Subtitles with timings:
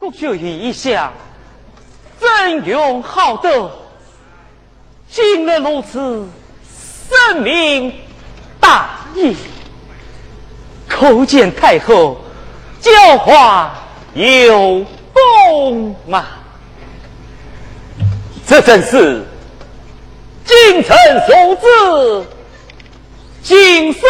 [0.00, 1.12] 国学院一向
[2.18, 3.70] 真勇好德，
[5.10, 6.26] 今日如此，
[7.10, 7.92] 深明
[8.58, 9.36] 大义，
[10.88, 12.16] 叩见太后
[12.80, 13.74] 教化
[14.14, 16.38] 有功啊！
[18.46, 19.22] 这正是
[20.46, 20.96] 京城
[21.26, 22.26] 所子，
[23.42, 24.00] 景色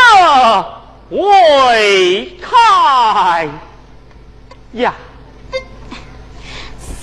[1.10, 3.48] 未开
[4.74, 4.94] 呀。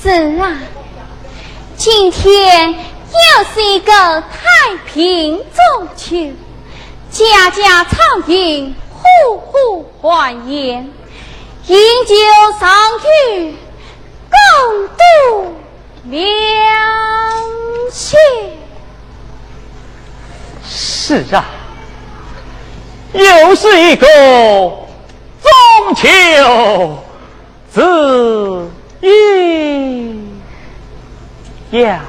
[0.07, 0.57] 是啊，
[1.75, 6.31] 今天又是一个太平中秋，
[7.11, 10.89] 家家畅饮，户户欢宴，
[11.65, 12.15] 饮酒
[12.57, 12.69] 赏
[13.33, 13.53] 月，
[14.31, 15.57] 共度
[16.05, 16.23] 良
[17.91, 18.17] 宵。
[20.65, 21.43] 是啊，
[23.11, 24.07] 又是一个
[25.43, 26.97] 中秋
[27.73, 28.71] 子。
[29.01, 30.31] 咦
[31.71, 32.01] 呀。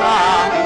[0.00, 0.63] 啊。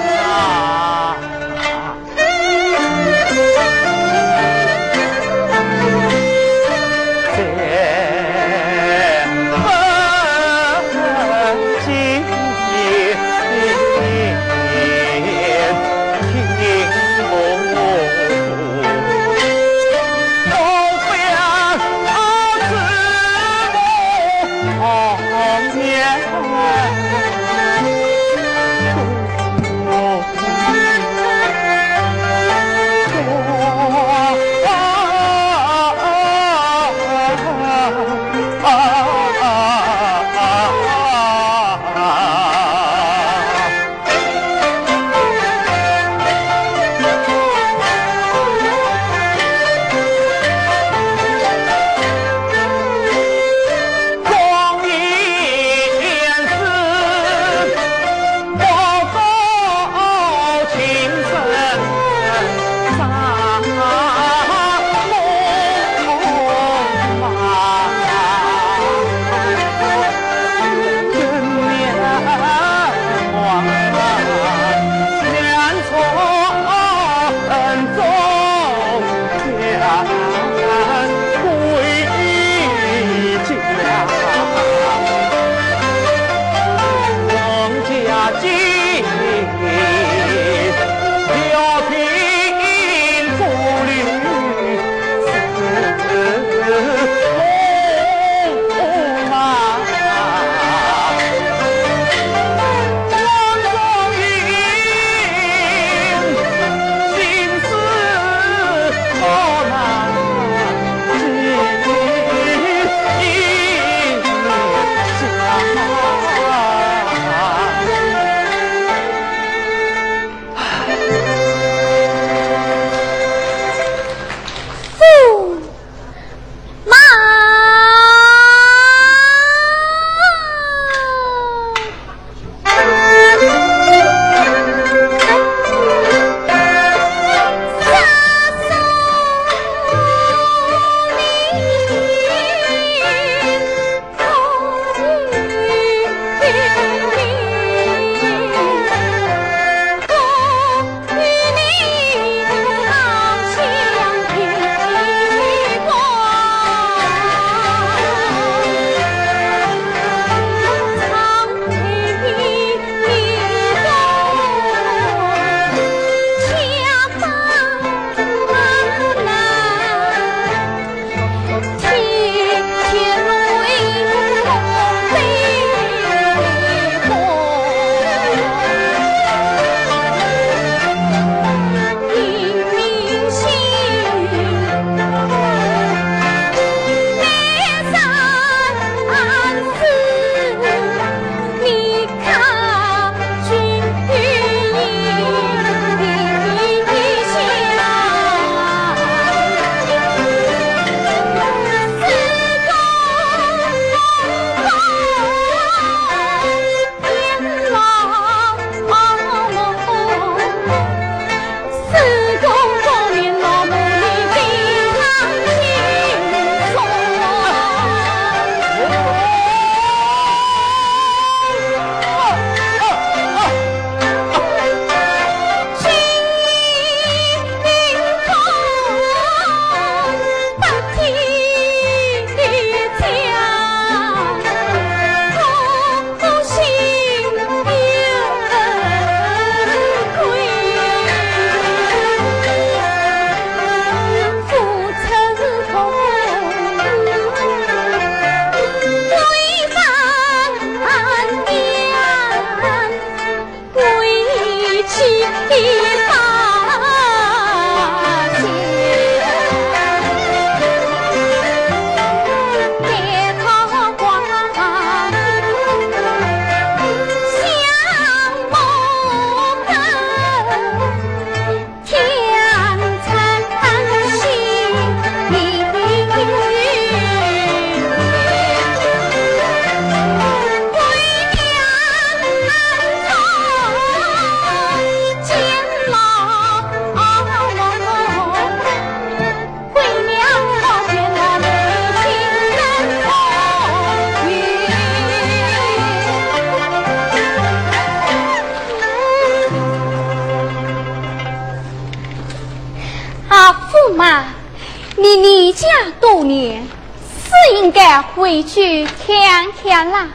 [308.48, 310.08] 去看看啦。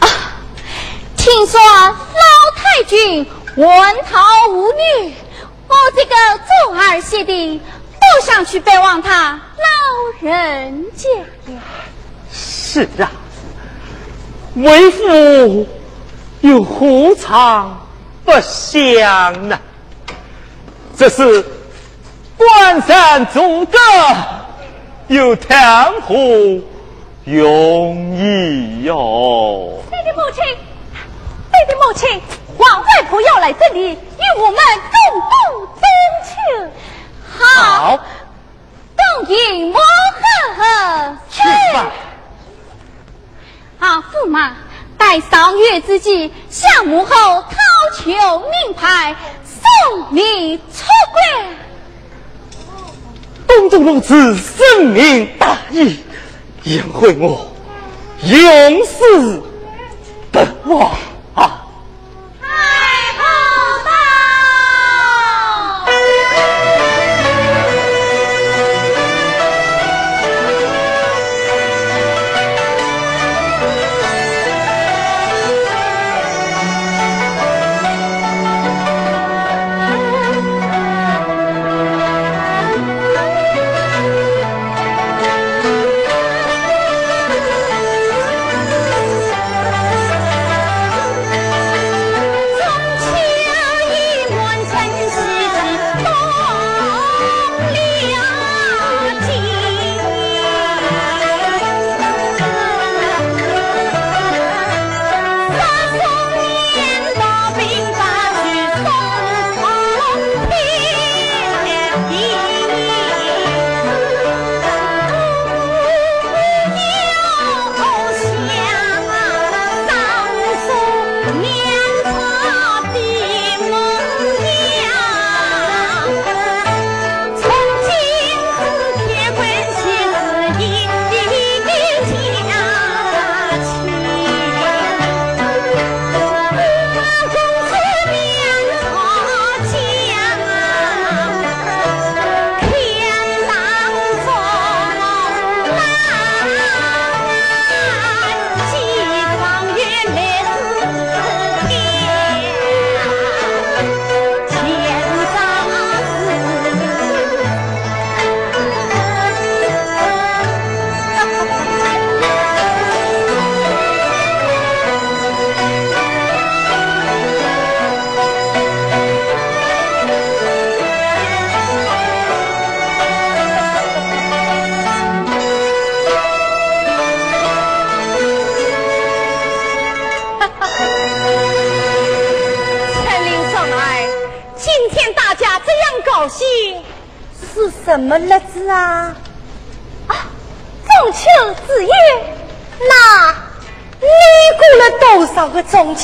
[0.00, 0.06] 啊，
[1.16, 1.94] 听说老
[2.56, 3.26] 太君
[3.56, 3.68] 文
[4.04, 5.14] 韬武女，
[5.68, 6.14] 我这个
[6.66, 11.08] 做儿媳的都想去拜望他老人家
[11.52, 11.60] 呀。
[12.32, 13.10] 是啊，
[14.54, 15.68] 为父
[16.40, 17.86] 又何尝
[18.24, 19.58] 不想呢？
[20.96, 21.44] 这是。
[22.36, 23.78] 关山阻隔，
[25.08, 25.60] 有天
[26.00, 26.14] 何
[27.24, 29.82] 容易哟。
[29.90, 32.22] 你的母亲，你的母亲，
[32.56, 33.98] 王外婆要来这里与
[34.38, 34.56] 我们
[34.90, 35.82] 共度中
[36.24, 36.34] 秋。
[37.38, 37.98] 好，
[38.96, 41.16] 共饮摩诃诃。
[41.30, 41.42] 去
[41.74, 41.92] 吧。
[43.80, 44.56] 啊，驸马，
[44.96, 47.56] 待赏月之际，向母后讨
[47.98, 51.56] 求名牌，送你出关。
[53.56, 55.96] 东宗如此深明大义，
[56.64, 57.46] 应会我
[58.22, 59.40] 永世
[60.32, 60.40] 不
[60.74, 60.90] 忘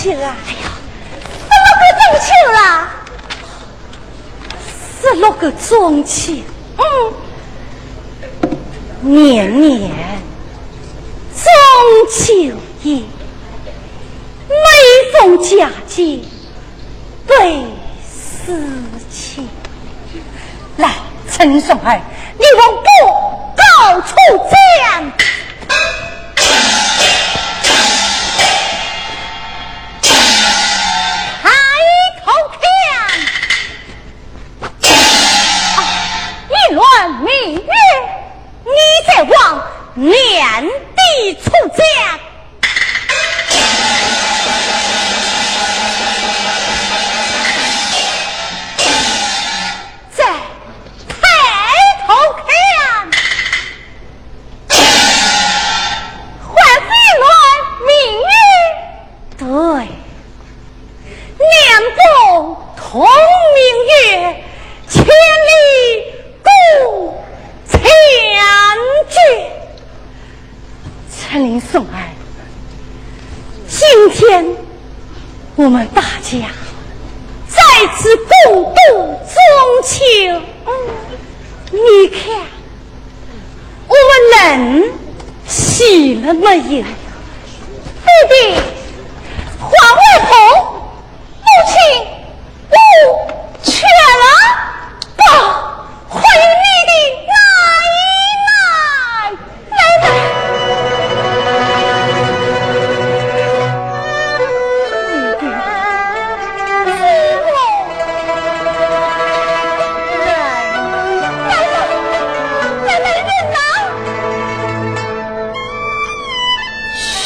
[0.00, 0.34] 秋啊？
[0.46, 0.72] 哎呀，
[1.50, 2.56] 十六个中秋啦！
[5.02, 6.42] 十六个中秋，
[6.78, 6.82] 嗯，
[9.02, 9.90] 年年
[11.34, 11.44] 中
[12.10, 12.32] 秋
[12.82, 13.02] 夜，
[14.48, 14.56] 每
[15.12, 16.20] 逢佳节
[17.26, 17.62] 倍
[18.02, 18.56] 思
[19.10, 19.46] 亲。
[20.78, 20.88] 来。
[21.32, 22.00] 陈双儿，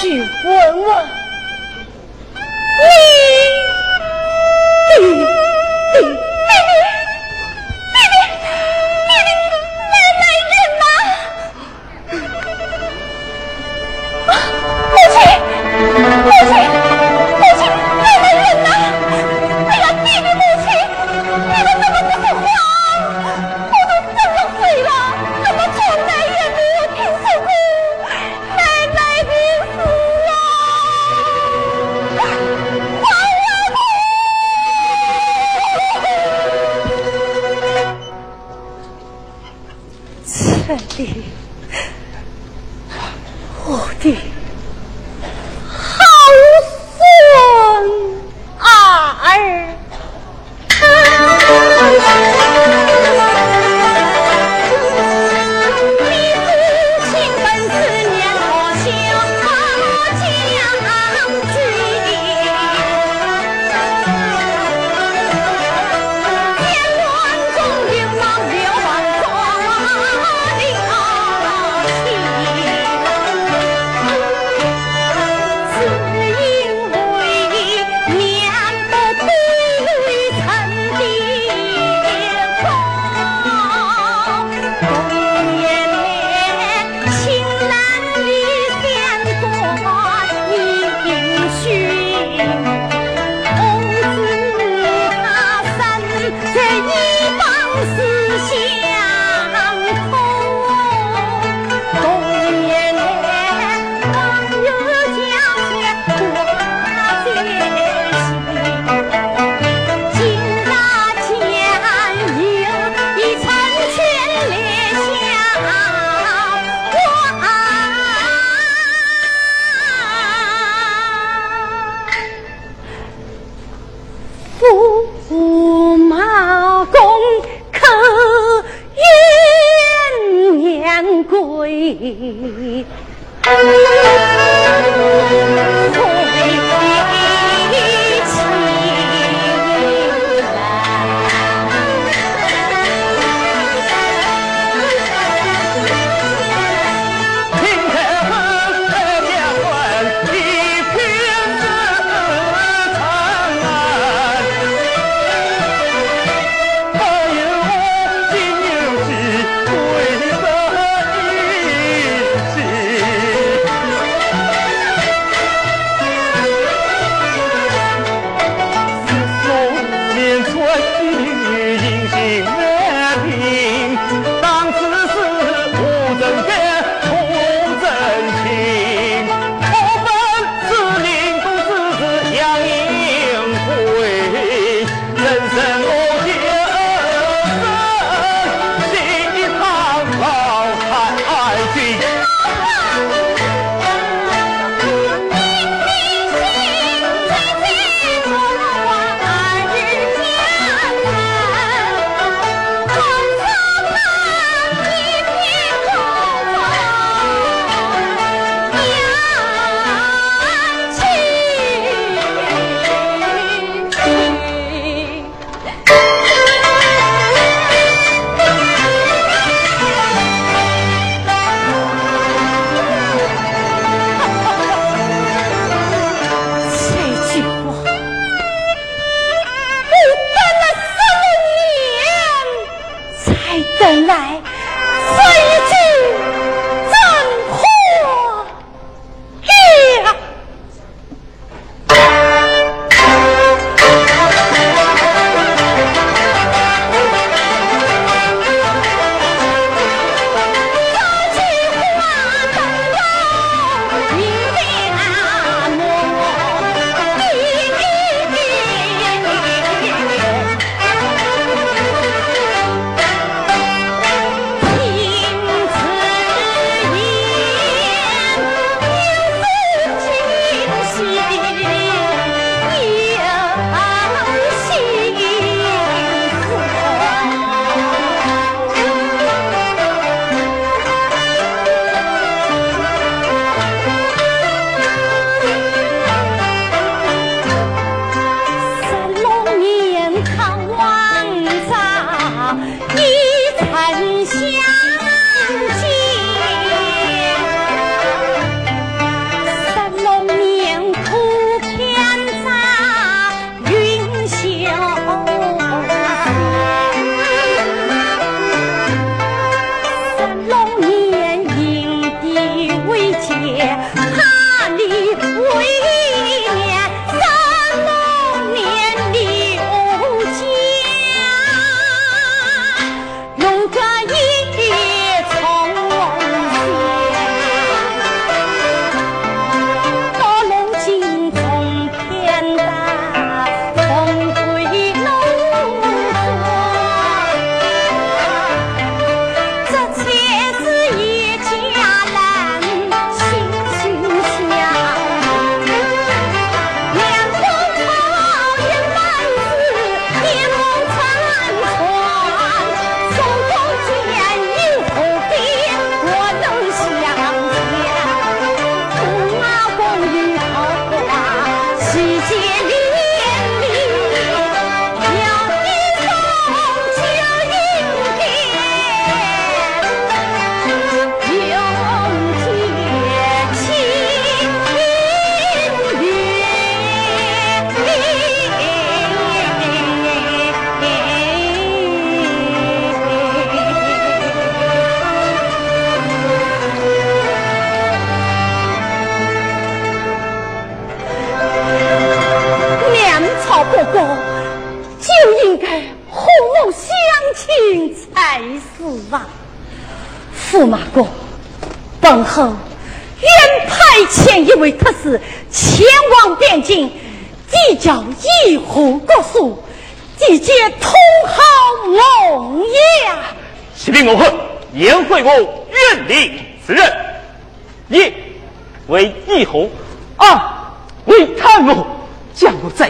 [0.04, 1.24] 去问问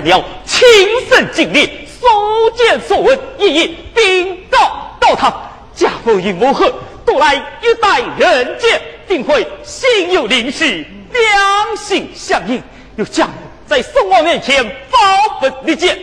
[0.04, 0.66] 了，亲
[1.08, 2.08] 身经历，所
[2.56, 4.58] 见所闻，一一禀告
[5.00, 5.32] 到他。
[5.74, 6.70] 假否因我后
[7.04, 12.62] 都来一代人间，定会心有灵犀，两心相应。
[12.96, 13.28] 又将
[13.66, 14.98] 在宋王面前包
[15.40, 15.98] 本立见，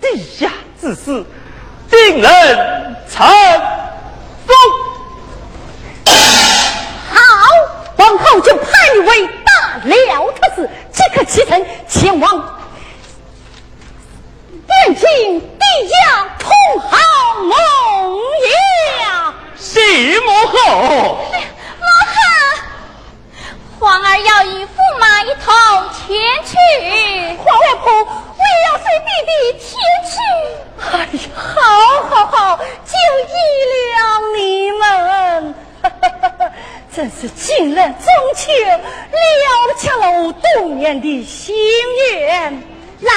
[0.00, 0.50] 地下
[0.80, 1.22] 之事，
[1.90, 2.30] 定能
[3.10, 3.26] 成
[4.46, 4.56] 功。
[7.96, 12.57] 皇后就派你为大辽特使，即刻启程前往
[20.46, 21.18] 后，
[21.78, 22.16] 母后，
[23.80, 25.54] 皇儿要与驸马一同
[25.92, 26.06] 前
[26.44, 26.56] 去。
[27.36, 29.68] 皇外婆，我也要随弟弟前
[30.08, 30.12] 去。
[30.92, 31.60] 哎呀，好，
[32.08, 32.92] 好，好，就
[33.28, 33.30] 依
[33.94, 33.96] 了
[34.36, 34.38] 你
[34.72, 35.54] 们。
[36.94, 37.84] 真是今日中
[38.34, 38.76] 秋，了
[39.78, 41.54] 却了我多年的心
[42.10, 42.52] 愿。
[43.00, 43.12] 来，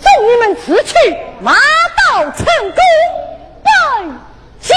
[0.00, 0.94] 送你们此去
[1.40, 2.80] 马到成功，
[3.64, 3.68] 拜
[4.60, 4.76] 将。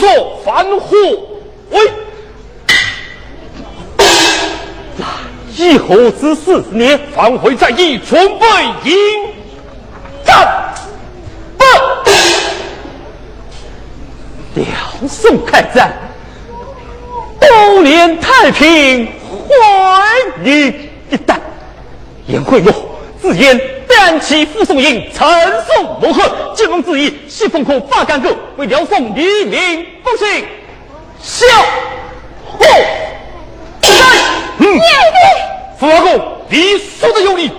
[0.00, 0.06] 速速
[0.44, 0.96] 反虎
[1.70, 1.80] 威。
[5.56, 8.46] 以后之四年，返回战役，准备
[8.90, 8.96] 迎
[10.24, 10.74] 战。
[11.58, 11.64] 不，
[14.54, 14.66] 辽
[15.06, 15.92] 宋开战，
[17.38, 20.68] 多年太平，欢迎
[21.10, 21.36] 一旦。
[22.26, 23.60] 颜惠我自言。
[24.10, 25.28] 单骑护送营，称
[25.64, 30.44] 颂谋贺，晋王之意，西风可发干戈，为辽宋黎民不息。
[31.22, 31.46] 笑，
[32.44, 32.58] 后，
[33.82, 33.88] 来，
[34.58, 34.66] 嗯，
[35.78, 37.52] 驸马公，你说的有理。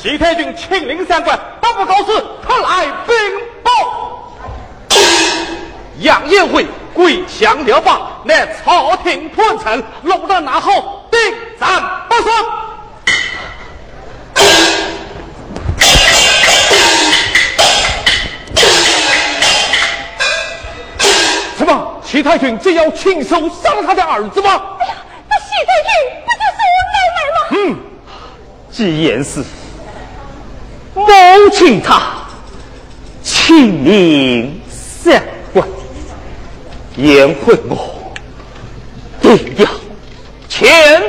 [0.00, 2.12] 西太君亲临三关，不不告辞，
[2.46, 3.51] 特来禀报。
[6.02, 11.20] 杨延辉跪降辽霸，乃朝廷团臣，龙得那后，定
[11.60, 12.24] 战不胜。
[21.56, 22.00] 什么？
[22.04, 24.60] 齐太君真要亲手杀了他的儿子吗？
[24.80, 24.94] 哎呀，
[25.28, 25.90] 那西太君
[26.26, 27.38] 不就是我妹妹吗？
[27.52, 27.78] 嗯，
[28.72, 29.44] 既然是
[30.94, 31.06] 母
[31.52, 32.02] 亲，他
[33.22, 35.22] 亲命三
[36.96, 38.12] 言会我
[39.20, 39.66] 定要
[40.48, 41.01] 钱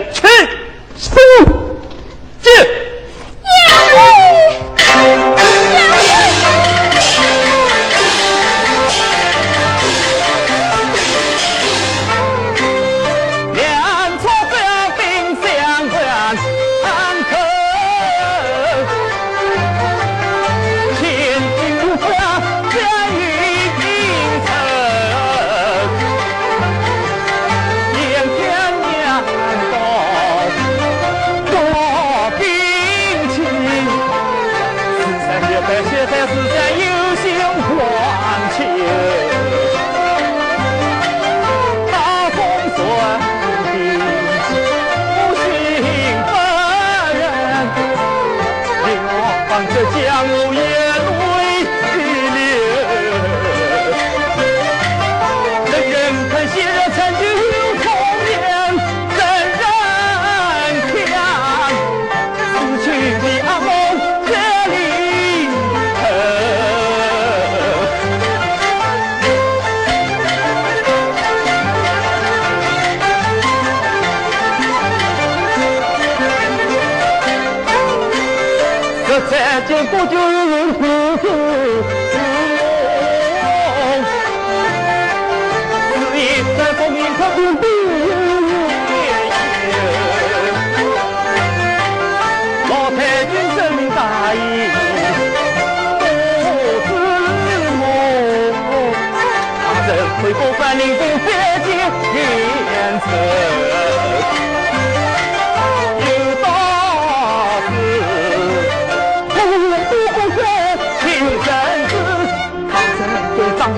[80.08, 82.03] 就是有时候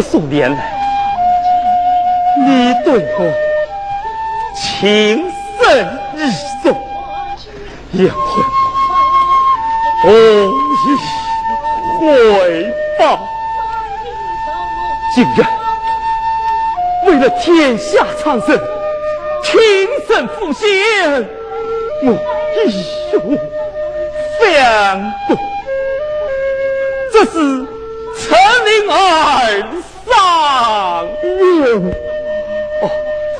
[0.00, 0.72] 数年来，
[2.46, 3.32] 你对我
[4.56, 5.62] 情深
[6.16, 6.18] 意
[6.62, 6.74] 重，
[7.92, 8.14] 也会
[10.04, 10.08] 无
[10.86, 10.88] 以
[12.00, 13.20] 回报。
[15.14, 15.46] 竟然
[17.06, 18.58] 为了天下苍生，
[19.42, 19.60] 亲
[20.06, 20.68] 身赴险，
[22.04, 22.12] 我
[22.56, 23.36] 义无
[24.40, 25.36] 反顾。
[27.12, 27.66] 这是
[28.16, 28.94] 陈琳儿
[30.10, 31.90] 上云。
[32.82, 32.84] 哦，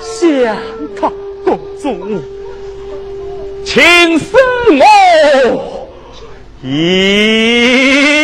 [0.02, 0.56] 想
[0.98, 1.12] 他
[1.44, 1.84] 公主，
[3.64, 4.36] 请赐
[4.78, 5.88] 我
[6.62, 8.19] 一。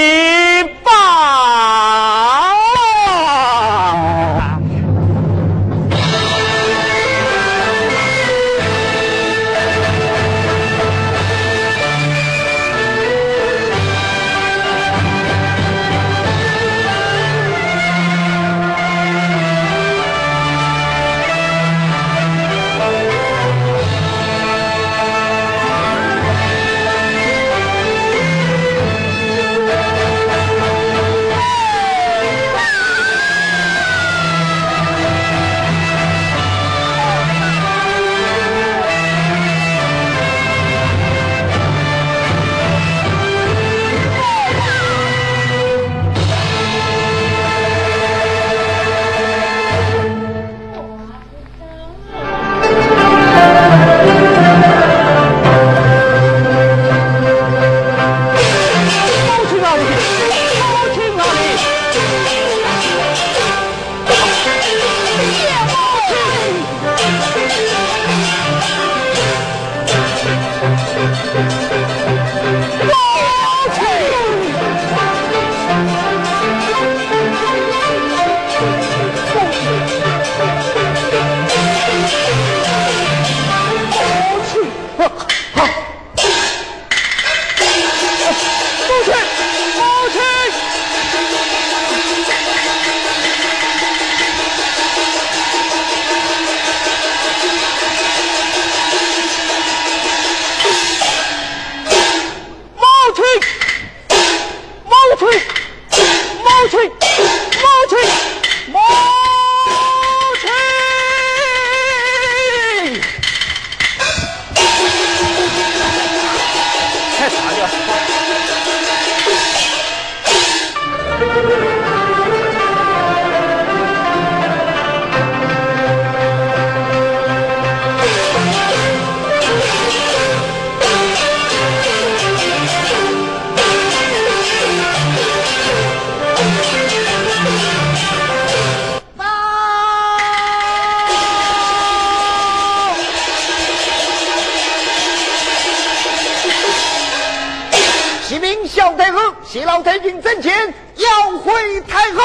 [149.65, 152.23] 老太君真前要回太后。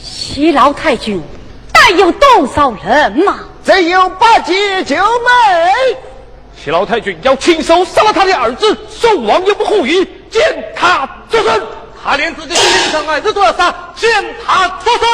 [0.00, 1.22] 谢老太君，
[1.72, 3.38] 带有多少人马？
[3.64, 5.96] 只有八戒九妹。
[6.56, 11.62] 谢老太君要亲手杀了他的儿子，宋王又不护于，见他作甚？
[12.04, 14.10] 他连自己亲生儿子都要杀，见
[14.44, 15.08] 他作甚？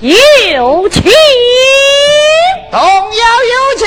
[0.00, 1.02] 有情，
[2.70, 3.86] 总要有情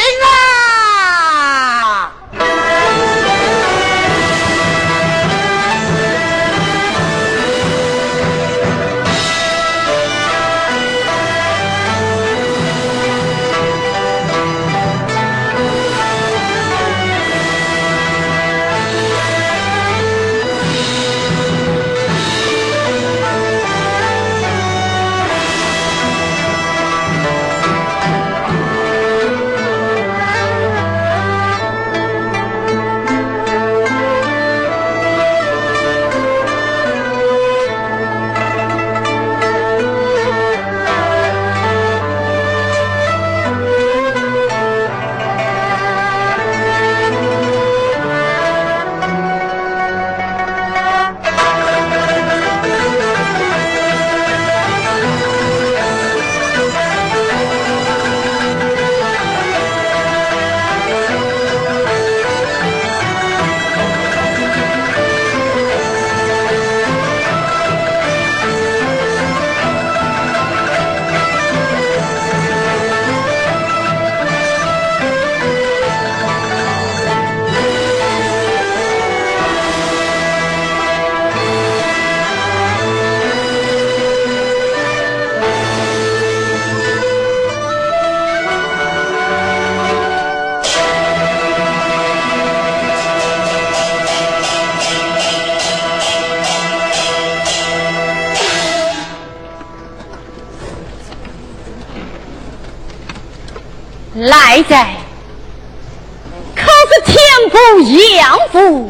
[108.31, 108.89] 不养父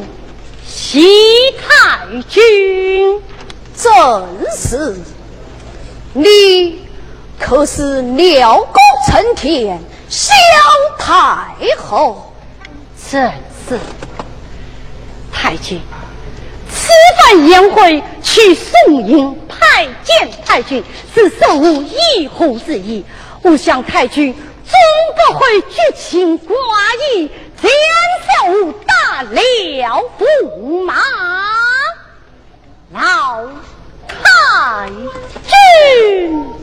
[0.64, 1.04] 西
[1.58, 3.20] 太君，
[3.76, 4.96] 正是。
[6.14, 6.88] 你
[7.40, 8.76] 可是辽国
[9.08, 10.32] 承天萧
[11.00, 12.32] 太后？
[13.10, 13.32] 正
[13.68, 13.80] 是。
[15.34, 15.82] 太君，
[16.70, 20.84] 此番宴会去宋营派见太君，
[21.16, 23.04] 是受无一护之意。
[23.42, 26.54] 我想太君总不会绝情寡
[27.16, 27.28] 义，
[27.60, 27.72] 坚
[28.46, 28.72] 守
[29.22, 30.96] 大辽驸马。
[32.92, 33.48] 老
[34.08, 34.90] 太
[35.44, 36.61] 君。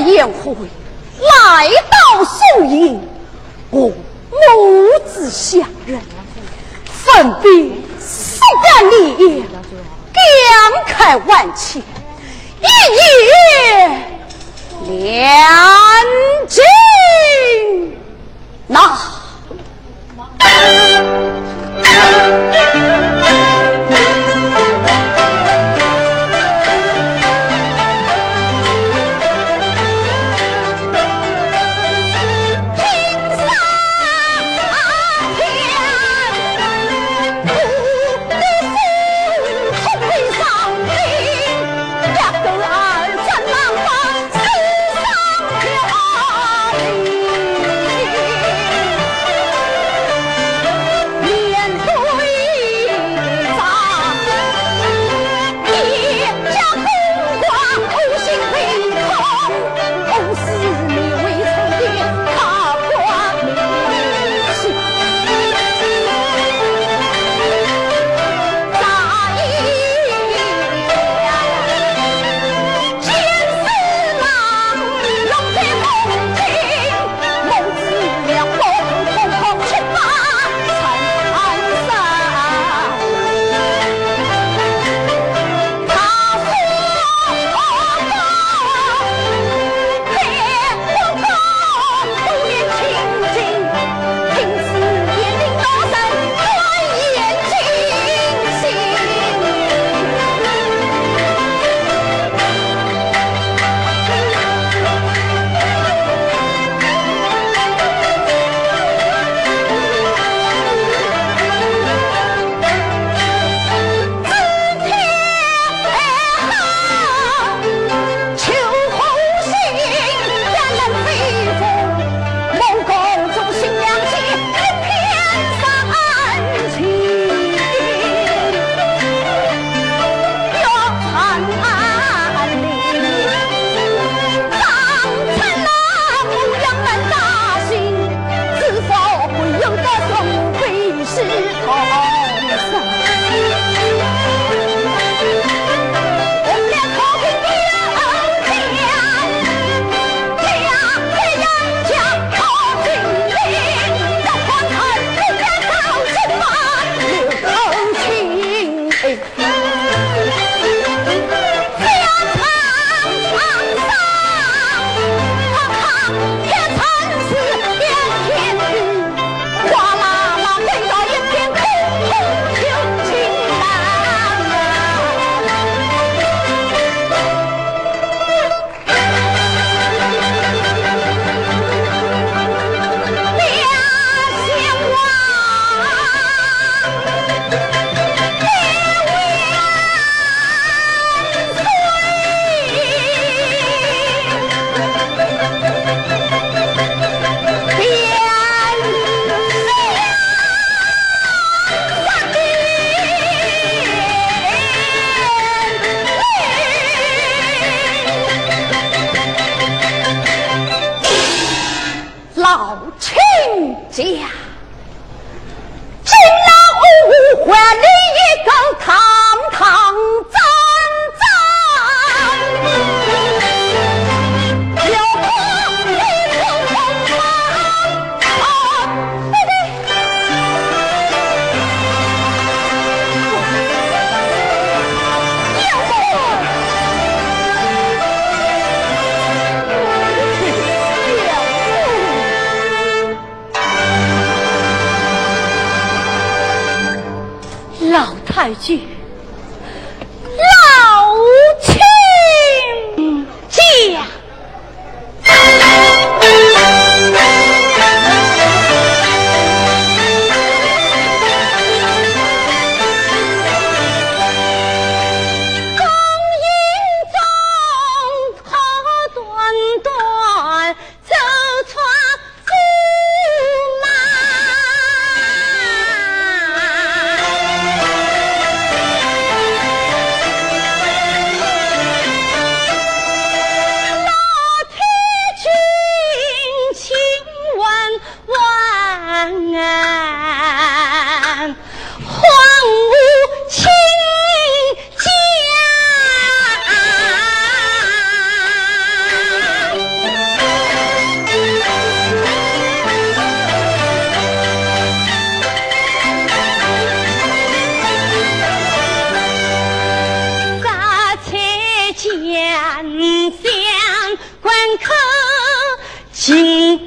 [0.00, 0.54] 宴会，
[1.18, 3.00] 来到宿营，
[3.70, 6.00] 我母子相认，
[6.84, 7.50] 分别
[7.98, 9.42] 四干立业，
[10.12, 10.24] 感
[10.86, 11.82] 慨万千，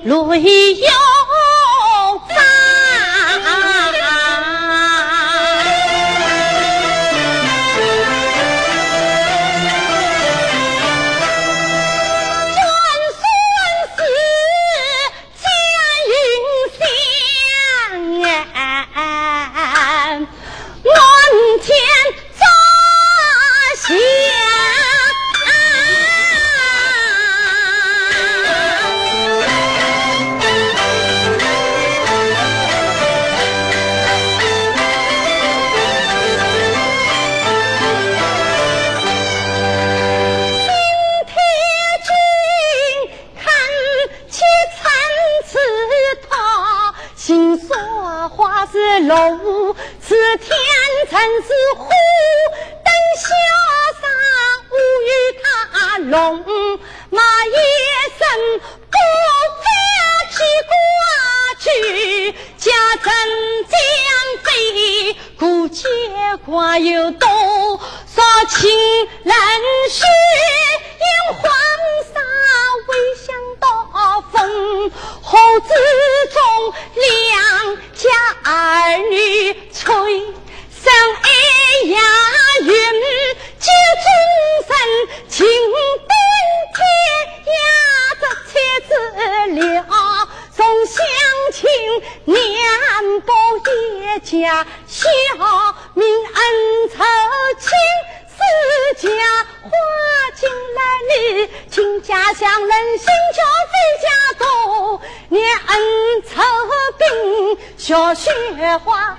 [0.03, 0.91] 泪摇
[108.55, 109.17] 雪花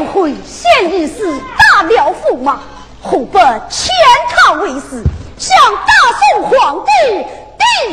[0.00, 2.60] 相会现已是大辽驸马，
[3.02, 3.90] 后本前
[4.30, 5.04] 他为师，
[5.36, 5.92] 向大
[6.32, 6.90] 宋皇帝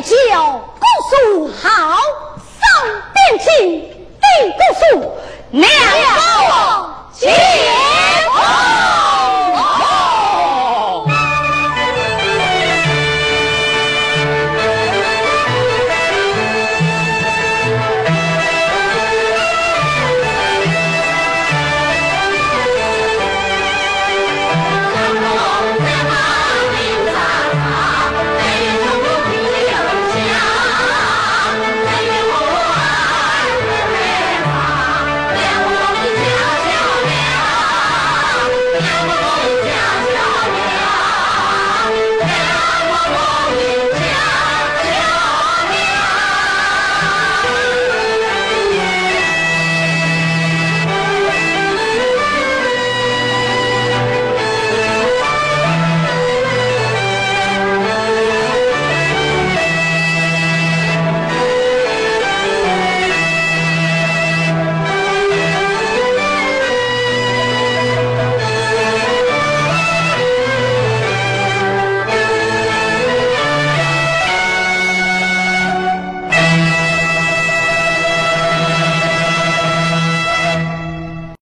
[0.00, 1.50] 交告书。
[1.62, 1.68] 好，
[2.58, 2.66] 上
[3.12, 4.24] 殿请递
[4.56, 5.12] 告书，
[5.50, 5.68] 娘
[6.48, 7.28] 报请。